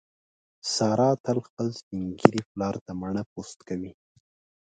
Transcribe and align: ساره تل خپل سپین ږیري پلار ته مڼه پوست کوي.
ساره 0.73 1.09
تل 1.23 1.37
خپل 1.47 1.67
سپین 1.79 2.03
ږیري 2.19 2.41
پلار 2.51 2.75
ته 2.85 2.91
مڼه 2.99 3.23
پوست 3.31 3.59
کوي. 3.67 3.91